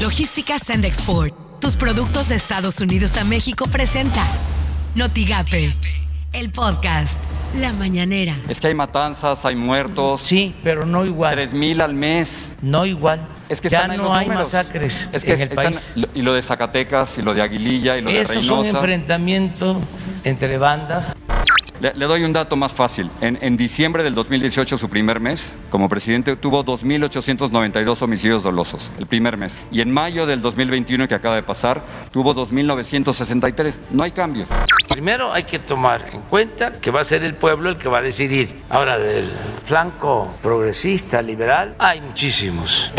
[0.00, 1.34] Logística Send Export.
[1.60, 4.22] Tus productos de Estados Unidos a México presenta
[4.94, 5.74] Notigape,
[6.32, 7.20] el podcast
[7.56, 8.34] La Mañanera.
[8.48, 10.22] Es que hay matanzas, hay muertos.
[10.24, 11.34] Sí, pero no igual.
[11.34, 12.52] Tres mil al mes.
[12.62, 13.20] No igual.
[13.50, 14.44] Es que ya están no hay números.
[14.52, 15.92] masacres Es que en el están- país.
[16.14, 18.78] Y lo de Zacatecas, y lo de Aguililla, y lo de Eso es un Reynosa.
[18.78, 19.80] enfrentamiento
[20.24, 21.14] entre bandas.
[21.80, 23.10] Le, le doy un dato más fácil.
[23.20, 29.06] En, en diciembre del 2018, su primer mes, como presidente, tuvo 2.892 homicidios dolosos, el
[29.06, 29.60] primer mes.
[29.70, 33.80] Y en mayo del 2021, que acaba de pasar, tuvo 2.963.
[33.90, 34.46] No hay cambio.
[34.90, 37.98] Primero hay que tomar en cuenta que va a ser el pueblo el que va
[37.98, 38.54] a decidir.
[38.68, 39.28] Ahora, del
[39.64, 42.90] flanco progresista, liberal, hay muchísimos.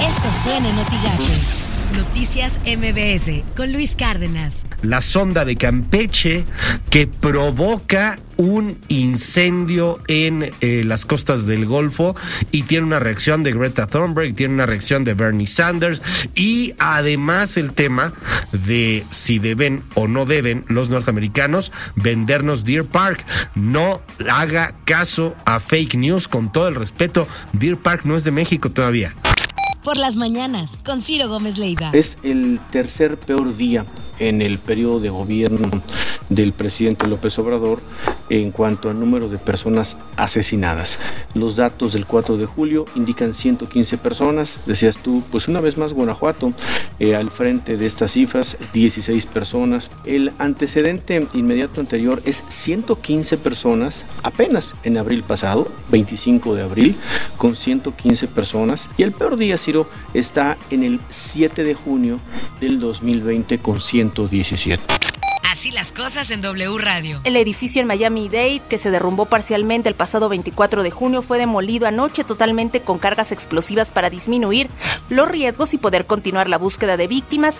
[0.00, 1.57] Esto suena en.
[1.92, 4.66] Noticias MBS con Luis Cárdenas.
[4.82, 6.44] la sonda de Campeche
[6.90, 12.14] que provoca un incendio en eh, las costas del Golfo
[12.52, 16.02] y tiene una reacción de Greta Thunberg, tiene una reacción de Bernie Sanders
[16.34, 18.12] y además el tema
[18.52, 23.24] de si deben o no deben los norteamericanos vendernos Deer Park.
[23.54, 27.26] No haga caso a fake news con todo el respeto.
[27.52, 29.14] Deer Park no es de México todavía.
[29.82, 31.90] Por las mañanas con Ciro Gómez Leiva.
[31.92, 33.86] Es el tercer peor día
[34.18, 35.70] en el periodo de gobierno
[36.28, 37.80] del presidente López Obrador
[38.30, 40.98] en cuanto al número de personas asesinadas.
[41.34, 45.92] Los datos del 4 de julio indican 115 personas, decías tú, pues una vez más
[45.92, 46.52] Guanajuato
[46.98, 49.90] eh, al frente de estas cifras, 16 personas.
[50.04, 56.96] El antecedente inmediato anterior es 115 personas apenas en abril pasado, 25 de abril,
[57.36, 58.90] con 115 personas.
[58.96, 62.18] Y el peor día, Ciro, está en el 7 de junio
[62.60, 64.97] del 2020 con 117.
[65.58, 67.20] Así las cosas en W Radio.
[67.24, 71.88] El edificio en Miami-Dade, que se derrumbó parcialmente el pasado 24 de junio, fue demolido
[71.88, 74.70] anoche totalmente con cargas explosivas para disminuir
[75.08, 77.56] los riesgos y poder continuar la búsqueda de víctimas.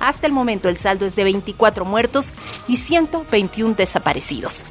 [0.00, 2.32] Hasta el momento el saldo es de 24 muertos
[2.68, 4.64] y 121 desaparecidos.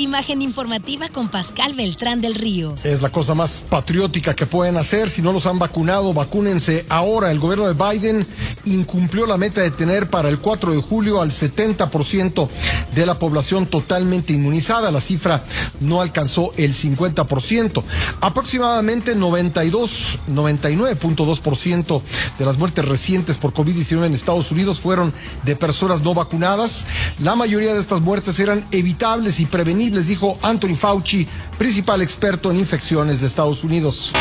[0.00, 2.74] Imagen informativa con Pascal Beltrán del Río.
[2.84, 5.10] Es la cosa más patriótica que pueden hacer.
[5.10, 7.30] Si no los han vacunado, vacúnense ahora.
[7.30, 8.26] El gobierno de Biden
[8.64, 12.48] incumplió la meta de tener para el 4 de julio al 70%
[12.94, 14.90] de la población totalmente inmunizada.
[14.90, 15.44] La cifra
[15.80, 17.82] no alcanzó el 50%.
[18.22, 22.02] Aproximadamente 92, 99.2%
[22.38, 25.12] de las muertes recientes por COVID-19 en Estados Unidos fueron
[25.44, 26.86] de personas no vacunadas.
[27.18, 31.26] La mayoría de estas muertes eran evitables y prevenibles, dijo Anthony Fauci,
[31.58, 34.12] principal experto en infecciones de Estados Unidos.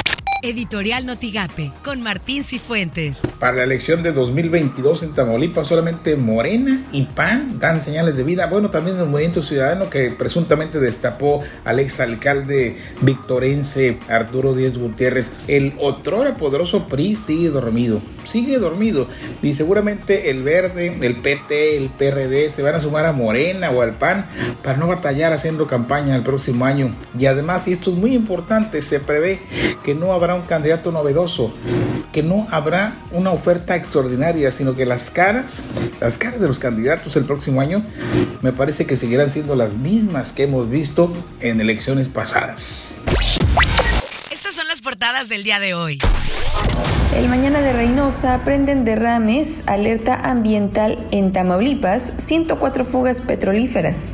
[0.41, 3.23] Editorial Notigape con Martín Cifuentes.
[3.39, 8.47] Para la elección de 2022 en Tamaulipas solamente Morena y PAN dan señales de vida.
[8.47, 15.31] Bueno, también el Movimiento Ciudadano que presuntamente destapó al exalcalde victorense Arturo Díez Gutiérrez.
[15.47, 19.07] El otrora poderoso PRI sigue dormido, sigue dormido.
[19.41, 23.81] Y seguramente el Verde, el PT, el PRD se van a sumar a Morena o
[23.81, 24.25] al PAN
[24.63, 26.95] para no batallar haciendo campaña el próximo año.
[27.17, 29.39] Y además, y esto es muy importante, se prevé
[29.83, 31.53] que no habrá un candidato novedoso,
[32.11, 35.65] que no habrá una oferta extraordinaria, sino que las caras,
[35.99, 37.85] las caras de los candidatos el próximo año,
[38.41, 42.97] me parece que seguirán siendo las mismas que hemos visto en elecciones pasadas.
[44.31, 45.99] Estas son las portadas del día de hoy.
[47.15, 54.13] El mañana de Reynosa prenden derrames, alerta ambiental en Tamaulipas, 104 fugas petrolíferas.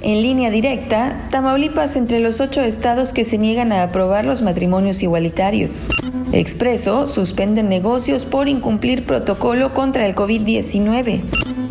[0.00, 5.00] En línea directa, Tamaulipas entre los ocho estados que se niegan a aprobar los matrimonios
[5.00, 5.88] igualitarios.
[6.32, 11.20] Expreso suspenden negocios por incumplir protocolo contra el COVID-19.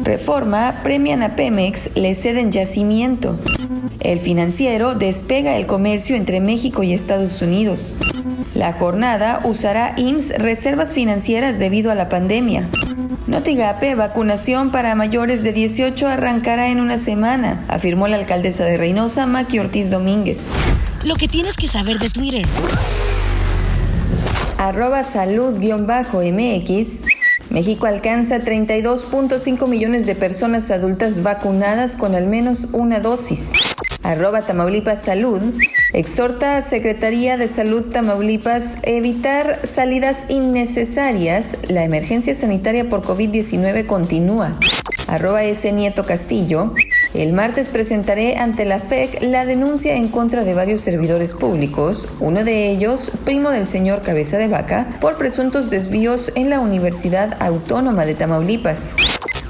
[0.03, 3.37] Reforma premian a Pemex, le ceden yacimiento.
[3.99, 7.97] El financiero despega el comercio entre México y Estados Unidos.
[8.55, 12.69] La jornada usará IMSS reservas financieras debido a la pandemia.
[13.29, 19.27] Notigape, vacunación para mayores de 18 arrancará en una semana, afirmó la alcaldesa de Reynosa,
[19.27, 20.47] Maki Ortiz Domínguez.
[21.05, 22.43] Lo que tienes que saber de Twitter.
[24.57, 27.01] Arroba salud-mx.
[27.51, 33.75] México alcanza 32.5 millones de personas adultas vacunadas con al menos una dosis.
[34.01, 35.53] Arroba Tamaulipas Salud.
[35.91, 41.57] Exhorta a Secretaría de Salud Tamaulipas evitar salidas innecesarias.
[41.67, 44.55] La emergencia sanitaria por COVID-19 continúa.
[45.07, 45.71] Arroba S.
[45.71, 46.75] Nieto Castillo.
[47.15, 52.43] El martes presentaré ante la FEC la denuncia en contra de varios servidores públicos, uno
[52.43, 58.05] de ellos, primo del señor Cabeza de Vaca, por presuntos desvíos en la Universidad Autónoma
[58.05, 58.95] de Tamaulipas.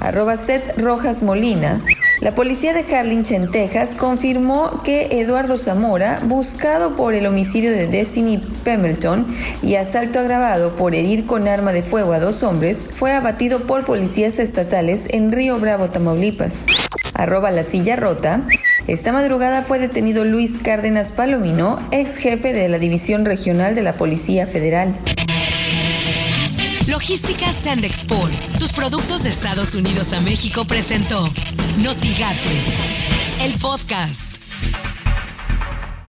[0.00, 0.36] Arroba
[0.78, 1.82] Rojas Molina.
[2.20, 7.86] La policía de Harlingen, en Texas, confirmó que Eduardo Zamora, buscado por el homicidio de
[7.86, 9.26] Destiny Pemberton
[9.62, 13.86] y asalto agravado por herir con arma de fuego a dos hombres, fue abatido por
[13.86, 16.66] policías estatales en Río Bravo, Tamaulipas.
[17.14, 18.42] Arroba la silla rota.
[18.86, 23.94] Esta madrugada fue detenido Luis Cárdenas Palomino, ex jefe de la División Regional de la
[23.94, 24.94] Policía Federal.
[27.00, 31.32] Logística Sandexport, tus productos de Estados Unidos a México presentó
[31.78, 32.64] Notigate,
[33.40, 34.39] el podcast.